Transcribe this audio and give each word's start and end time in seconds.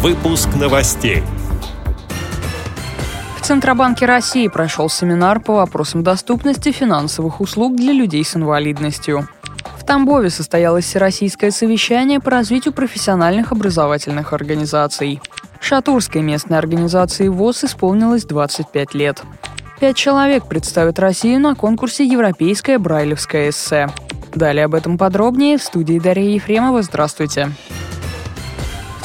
Выпуск 0.00 0.50
новостей. 0.54 1.24
В 3.36 3.44
Центробанке 3.44 4.06
России 4.06 4.46
прошел 4.46 4.88
семинар 4.88 5.40
по 5.40 5.54
вопросам 5.56 6.04
доступности 6.04 6.70
финансовых 6.70 7.40
услуг 7.40 7.74
для 7.74 7.92
людей 7.92 8.24
с 8.24 8.36
инвалидностью. 8.36 9.28
В 9.76 9.84
Тамбове 9.84 10.30
состоялось 10.30 10.84
всероссийское 10.84 11.50
совещание 11.50 12.20
по 12.20 12.30
развитию 12.30 12.72
профессиональных 12.72 13.50
образовательных 13.50 14.32
организаций. 14.32 15.20
Шатурской 15.60 16.22
местной 16.22 16.58
организации 16.58 17.26
ВОЗ 17.26 17.64
исполнилось 17.64 18.24
25 18.24 18.94
лет. 18.94 19.24
Пять 19.80 19.96
человек 19.96 20.46
представят 20.46 21.00
Россию 21.00 21.40
на 21.40 21.56
конкурсе 21.56 22.06
«Европейское 22.06 22.78
брайлевское 22.78 23.50
эссе». 23.50 23.88
Далее 24.32 24.66
об 24.66 24.76
этом 24.76 24.96
подробнее 24.96 25.58
в 25.58 25.62
студии 25.64 25.98
Дарья 25.98 26.34
Ефремова. 26.34 26.82
Здравствуйте. 26.82 27.50
В 27.68 27.77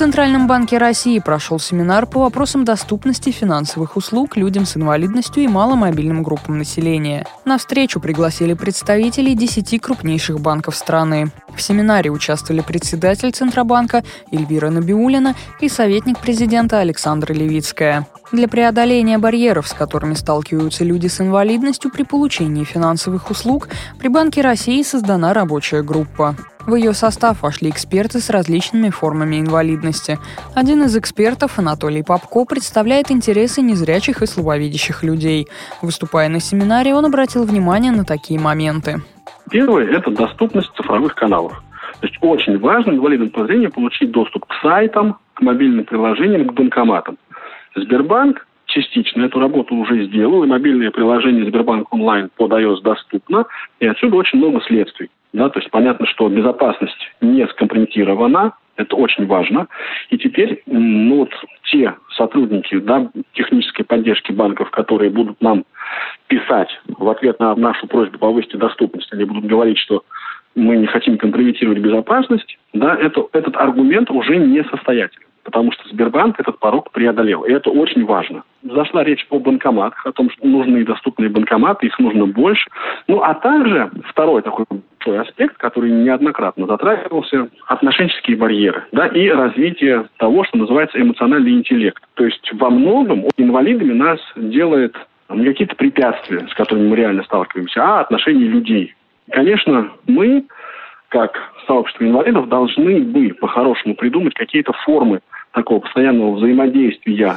Центральном 0.00 0.46
банке 0.46 0.78
России 0.78 1.18
прошел 1.18 1.58
семинар 1.58 2.06
по 2.06 2.20
вопросам 2.20 2.64
доступности 2.64 3.28
финансовых 3.28 3.98
услуг 3.98 4.34
людям 4.34 4.64
с 4.64 4.74
инвалидностью 4.74 5.44
и 5.44 5.46
маломобильным 5.46 6.22
группам 6.22 6.56
населения. 6.56 7.26
На 7.44 7.58
встречу 7.58 8.00
пригласили 8.00 8.54
представителей 8.54 9.34
10 9.34 9.78
крупнейших 9.78 10.40
банков 10.40 10.74
страны. 10.74 11.30
В 11.54 11.60
семинаре 11.60 12.08
участвовали 12.08 12.62
председатель 12.62 13.30
Центробанка 13.30 14.02
Эльвира 14.32 14.70
Набиулина 14.70 15.34
и 15.60 15.68
советник 15.68 16.18
президента 16.18 16.78
Александра 16.78 17.34
Левицкая. 17.34 18.06
Для 18.32 18.48
преодоления 18.48 19.18
барьеров, 19.18 19.68
с 19.68 19.74
которыми 19.74 20.14
сталкиваются 20.14 20.82
люди 20.82 21.08
с 21.08 21.20
инвалидностью 21.20 21.90
при 21.90 22.04
получении 22.04 22.64
финансовых 22.64 23.30
услуг, 23.30 23.68
при 23.98 24.08
Банке 24.08 24.40
России 24.40 24.82
создана 24.82 25.34
рабочая 25.34 25.82
группа. 25.82 26.36
В 26.66 26.74
ее 26.74 26.92
состав 26.92 27.42
вошли 27.42 27.70
эксперты 27.70 28.20
с 28.20 28.30
различными 28.30 28.90
формами 28.90 29.40
инвалидности. 29.40 30.18
Один 30.54 30.82
из 30.82 30.96
экспертов, 30.96 31.58
Анатолий 31.58 32.02
Попко, 32.02 32.44
представляет 32.44 33.10
интересы 33.10 33.62
незрячих 33.62 34.22
и 34.22 34.26
слабовидящих 34.26 35.02
людей. 35.02 35.48
Выступая 35.82 36.28
на 36.28 36.38
семинаре, 36.38 36.94
он 36.94 37.06
обратил 37.06 37.44
внимание 37.44 37.92
на 37.92 38.04
такие 38.04 38.38
моменты. 38.38 38.96
Первое– 39.50 39.86
это 39.90 40.10
доступность 40.10 40.70
цифровых 40.76 41.14
каналов. 41.14 41.62
То 42.00 42.06
есть 42.06 42.18
очень 42.20 42.58
важно 42.58 42.92
инвалидам 42.92 43.30
по 43.30 43.44
зрению 43.44 43.72
получить 43.72 44.10
доступ 44.10 44.44
к 44.46 44.54
сайтам, 44.62 45.18
к 45.34 45.40
мобильным 45.40 45.84
приложениям, 45.84 46.46
к 46.46 46.52
банкоматам. 46.52 47.18
Сбербанк 47.74 48.46
частично 48.66 49.24
эту 49.24 49.40
работу 49.40 49.74
уже 49.74 50.06
сделал, 50.06 50.44
и 50.44 50.46
мобильное 50.46 50.90
приложение 50.90 51.46
Сбербанк 51.46 51.92
онлайн 51.92 52.30
под 52.36 52.52
iOS 52.52 52.82
доступно, 52.82 53.46
и 53.80 53.86
отсюда 53.86 54.16
очень 54.16 54.38
много 54.38 54.60
следствий. 54.66 55.10
Да, 55.32 55.48
то 55.48 55.60
есть 55.60 55.70
понятно, 55.70 56.06
что 56.06 56.28
безопасность 56.28 56.98
не 57.20 57.46
скомпрометирована, 57.48 58.54
это 58.76 58.96
очень 58.96 59.26
важно. 59.26 59.68
И 60.08 60.18
теперь 60.18 60.62
ну, 60.66 61.18
вот 61.18 61.30
те 61.64 61.94
сотрудники 62.16 62.78
да, 62.78 63.10
технической 63.34 63.84
поддержки 63.84 64.32
банков, 64.32 64.70
которые 64.70 65.10
будут 65.10 65.40
нам 65.40 65.64
писать 66.28 66.68
в 66.86 67.08
ответ 67.08 67.38
на 67.40 67.54
нашу 67.54 67.86
просьбу 67.86 68.18
повысить 68.18 68.56
доступность, 68.58 69.12
они 69.12 69.24
будут 69.24 69.44
говорить, 69.44 69.78
что 69.78 70.02
мы 70.60 70.76
не 70.76 70.86
хотим 70.86 71.18
компрометировать 71.18 71.78
безопасность, 71.78 72.58
да, 72.72 72.96
это, 72.96 73.26
этот 73.32 73.56
аргумент 73.56 74.10
уже 74.10 74.36
не 74.36 74.62
состоятелен 74.64 75.24
потому 75.42 75.72
что 75.72 75.88
Сбербанк 75.88 76.38
этот 76.38 76.58
порог 76.58 76.92
преодолел. 76.92 77.42
И 77.42 77.52
это 77.52 77.70
очень 77.70 78.04
важно. 78.04 78.44
Зашла 78.62 79.02
речь 79.02 79.26
о 79.30 79.38
банкоматах, 79.38 80.06
о 80.06 80.12
том, 80.12 80.30
что 80.30 80.46
нужны 80.46 80.84
доступные 80.84 81.28
банкоматы, 81.30 81.86
их 81.86 81.98
нужно 81.98 82.26
больше. 82.26 82.68
Ну, 83.08 83.22
а 83.22 83.34
также 83.34 83.90
второй 84.04 84.42
такой 84.42 84.66
большой 84.70 85.20
аспект, 85.20 85.56
который 85.56 85.90
неоднократно 85.90 86.66
затрагивался, 86.66 87.48
отношенческие 87.66 88.36
барьеры, 88.36 88.84
да, 88.92 89.06
и 89.06 89.28
развитие 89.28 90.06
того, 90.18 90.44
что 90.44 90.58
называется 90.58 91.00
эмоциональный 91.00 91.52
интеллект. 91.52 92.02
То 92.14 92.24
есть 92.24 92.48
во 92.52 92.70
многом 92.70 93.24
инвалидами 93.36 93.92
нас 93.92 94.20
делает 94.36 94.94
не 95.30 95.44
какие-то 95.46 95.76
препятствия, 95.76 96.46
с 96.50 96.54
которыми 96.54 96.88
мы 96.88 96.96
реально 96.96 97.22
сталкиваемся, 97.22 97.82
а 97.82 98.00
отношения 98.00 98.46
людей. 98.46 98.94
Конечно, 99.30 99.90
мы 100.06 100.44
как 101.10 101.32
сообщество 101.66 102.04
инвалидов 102.04 102.48
должны 102.48 103.00
бы 103.00 103.34
по-хорошему 103.34 103.94
придумать 103.96 104.34
какие-то 104.34 104.72
формы 104.84 105.20
такого 105.52 105.80
постоянного 105.80 106.36
взаимодействия. 106.36 107.36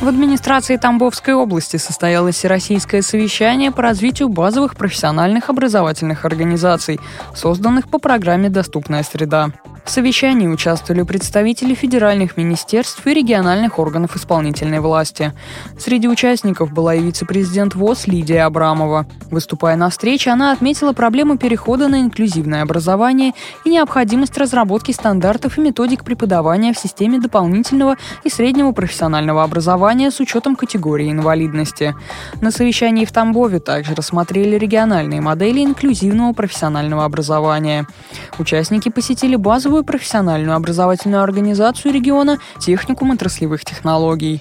В 0.00 0.08
администрации 0.08 0.76
Тамбовской 0.76 1.34
области 1.34 1.76
состоялось 1.76 2.36
всероссийское 2.36 3.02
совещание 3.02 3.72
по 3.72 3.82
развитию 3.82 4.28
базовых 4.28 4.76
профессиональных 4.76 5.50
образовательных 5.50 6.24
организаций, 6.24 7.00
созданных 7.34 7.90
по 7.90 7.98
программе 7.98 8.48
«Доступная 8.50 9.02
среда». 9.02 9.48
В 9.84 9.90
совещании 9.90 10.48
участвовали 10.48 11.02
представители 11.02 11.74
федеральных 11.74 12.38
министерств 12.38 13.06
и 13.06 13.12
региональных 13.12 13.78
органов 13.78 14.16
исполнительной 14.16 14.80
власти. 14.80 15.34
Среди 15.78 16.08
участников 16.08 16.72
была 16.72 16.94
и 16.94 17.02
вице-президент 17.02 17.74
ВОЗ 17.74 18.06
Лидия 18.06 18.44
Абрамова. 18.44 19.06
Выступая 19.30 19.76
на 19.76 19.90
встрече, 19.90 20.30
она 20.30 20.52
отметила 20.52 20.94
проблему 20.94 21.36
перехода 21.36 21.88
на 21.88 22.00
инклюзивное 22.00 22.62
образование 22.62 23.34
и 23.66 23.70
необходимость 23.70 24.38
разработки 24.38 24.90
стандартов 24.90 25.58
и 25.58 25.60
методик 25.60 26.02
преподавания 26.02 26.72
в 26.72 26.78
системе 26.78 27.20
дополнительного 27.20 27.96
и 28.24 28.30
среднего 28.30 28.72
профессионального 28.72 29.42
образования 29.44 30.10
с 30.10 30.18
учетом 30.18 30.56
категории 30.56 31.10
инвалидности. 31.10 31.94
На 32.40 32.50
совещании 32.50 33.04
в 33.04 33.12
Тамбове 33.12 33.60
также 33.60 33.94
рассмотрели 33.94 34.56
региональные 34.56 35.20
модели 35.20 35.62
инклюзивного 35.62 36.32
профессионального 36.32 37.04
образования. 37.04 37.86
Участники 38.38 38.88
посетили 38.88 39.36
базовую 39.36 39.73
первую 39.74 39.84
профессиональную 39.84 40.54
образовательную 40.54 41.24
организацию 41.24 41.92
региона– 41.92 42.38
техникум 42.60 43.10
отраслевых 43.10 43.64
технологий. 43.64 44.40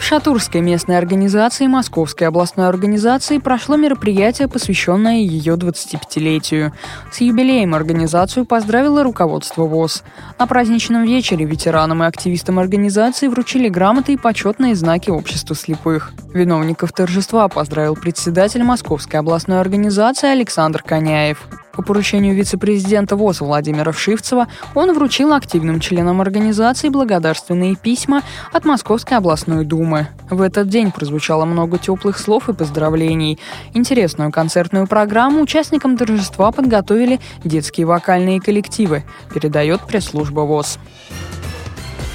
В 0.00 0.02
Шатурской 0.02 0.60
местной 0.60 0.98
организации 0.98 1.68
Московской 1.68 2.26
областной 2.26 2.66
организации 2.66 3.38
прошло 3.38 3.76
мероприятие, 3.76 4.48
посвященное 4.48 5.18
ее 5.18 5.54
25-летию. 5.54 6.72
С 7.12 7.20
юбилеем 7.20 7.76
организацию 7.76 8.44
поздравило 8.44 9.04
руководство 9.04 9.62
ВОЗ. 9.66 10.02
На 10.36 10.48
праздничном 10.48 11.04
вечере 11.04 11.44
ветеранам 11.44 12.02
и 12.02 12.06
активистам 12.06 12.58
организации 12.58 13.28
вручили 13.28 13.68
грамоты 13.68 14.14
и 14.14 14.16
почетные 14.16 14.74
знаки 14.74 15.10
общества 15.10 15.54
слепых. 15.54 16.10
Виновников 16.34 16.90
торжества 16.90 17.46
поздравил 17.46 17.94
председатель 17.94 18.64
Московской 18.64 19.20
областной 19.20 19.60
организации 19.60 20.28
Александр 20.28 20.82
Коняев. 20.82 21.46
По 21.72 21.82
поручению 21.82 22.34
вице-президента 22.34 23.16
ВОЗ 23.16 23.40
Владимира 23.40 23.92
Вшивцева 23.92 24.46
он 24.74 24.92
вручил 24.92 25.32
активным 25.32 25.80
членам 25.80 26.20
организации 26.20 26.90
благодарственные 26.90 27.76
письма 27.76 28.22
от 28.52 28.64
Московской 28.64 29.16
областной 29.16 29.64
думы. 29.64 30.08
В 30.28 30.42
этот 30.42 30.68
день 30.68 30.92
прозвучало 30.92 31.44
много 31.44 31.78
теплых 31.78 32.18
слов 32.18 32.48
и 32.48 32.52
поздравлений. 32.52 33.38
Интересную 33.72 34.30
концертную 34.30 34.86
программу 34.86 35.40
участникам 35.40 35.96
торжества 35.96 36.52
подготовили 36.52 37.20
детские 37.42 37.86
вокальные 37.86 38.40
коллективы, 38.40 39.04
передает 39.32 39.80
пресс-служба 39.82 40.40
ВОЗ. 40.40 40.78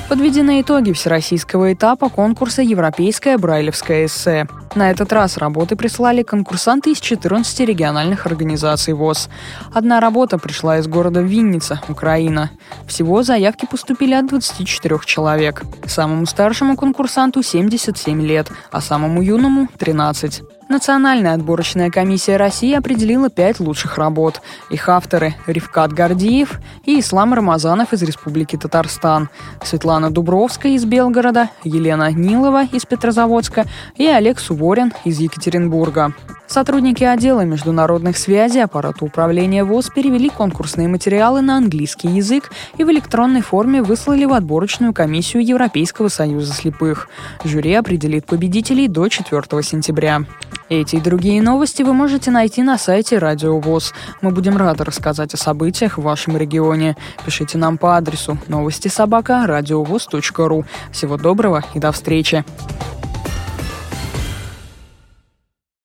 Подведены 0.09 0.61
итоги 0.61 0.93
всероссийского 0.93 1.73
этапа 1.73 2.07
конкурса 2.07 2.61
«Европейское 2.61 3.37
брайлевское 3.37 4.05
эссе». 4.05 4.47
На 4.73 4.89
этот 4.89 5.11
раз 5.11 5.35
работы 5.35 5.75
прислали 5.75 6.23
конкурсанты 6.23 6.93
из 6.93 7.01
14 7.01 7.59
региональных 7.61 8.25
организаций 8.25 8.93
ВОЗ. 8.93 9.29
Одна 9.73 9.99
работа 9.99 10.37
пришла 10.37 10.77
из 10.77 10.87
города 10.87 11.19
Винница, 11.19 11.81
Украина. 11.89 12.51
Всего 12.87 13.21
заявки 13.21 13.67
поступили 13.69 14.13
от 14.13 14.27
24 14.27 14.99
человек. 15.03 15.63
Самому 15.85 16.25
старшему 16.25 16.77
конкурсанту 16.77 17.43
77 17.43 18.21
лет, 18.21 18.47
а 18.71 18.79
самому 18.79 19.21
юному– 19.21 19.67
13. 19.77 20.41
Национальная 20.69 21.33
отборочная 21.33 21.89
комиссия 21.89 22.35
России 22.35 22.73
определила 22.73 23.29
пять 23.29 23.61
лучших 23.61 23.97
работ. 23.97 24.41
Их 24.69 24.89
авторы– 24.89 25.33
Ривкат 25.47 25.93
Гордиев 25.93 26.59
и 26.83 26.99
Ислам 26.99 27.33
Рамазанов 27.33 27.93
из 27.93 28.03
Республики 28.03 28.57
Татарстан, 28.57 29.29
Светлана 29.63 30.11
Дубровская 30.11 30.73
из 30.73 30.83
Белгорода, 30.83 31.49
Елена 31.63 32.11
Нилова 32.11 32.65
из 32.65 32.85
Петрозаводска 32.85 33.65
и 33.95 34.07
Олег 34.07 34.39
Суворин 34.39 34.91
из 35.05 35.19
Екатеринбурга. 35.19 36.13
Сотрудники 36.47 37.03
отдела 37.03 37.41
международных 37.41 38.17
связей 38.17 38.61
аппарата 38.61 39.03
управления 39.03 39.65
ВОЗ 39.65 39.89
перевели 39.93 40.29
конкурсные 40.29 40.87
материалы 40.87 41.41
на 41.41 41.57
английский 41.57 42.07
язык 42.07 42.51
и 42.77 42.85
в 42.85 42.89
электронной 42.89 43.41
форме 43.41 43.83
выслали 43.83 44.23
в 44.23 44.31
отборочную 44.31 44.93
комиссию 44.93 45.45
Европейского 45.45 46.07
союза 46.07 46.53
слепых. 46.53 47.09
Жюри 47.43 47.73
определит 47.73 48.25
победителей 48.25 48.87
до 48.87 49.09
4 49.09 49.41
сентября. 49.61 50.23
Эти 50.69 50.95
и 50.95 51.01
другие 51.01 51.41
новости 51.41 51.83
вы 51.83 51.93
можете 51.93 52.31
найти 52.31 52.63
на 52.63 52.77
сайте 52.77 53.17
Радио 53.17 53.59
ВОЗ. 53.59 53.93
Мы 54.21 54.31
будем 54.31 54.55
рады 54.57 54.85
рассказать 54.85 55.33
о 55.33 55.37
событиях 55.37 55.97
в 55.97 56.01
вашем 56.01 56.37
регионе. 56.37 56.95
Пишите 57.25 57.57
нам 57.57 57.77
по 57.77 57.97
адресу 57.97 58.37
новости 58.47 58.87
собака 58.87 59.45
ру. 60.37 60.65
Всего 60.91 61.17
доброго 61.17 61.63
и 61.73 61.79
до 61.79 61.91
встречи. 61.91 62.45